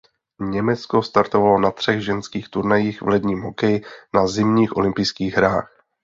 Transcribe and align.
Německo 0.39 1.01
startovalo 1.03 1.59
na 1.59 1.71
třech 1.71 2.03
ženských 2.05 2.49
turnajích 2.49 3.01
v 3.01 3.07
ledním 3.07 3.41
hokeji 3.41 3.81
na 4.13 4.27
zimních 4.27 4.77
olympijských 4.77 5.33
hrách. 5.35 5.73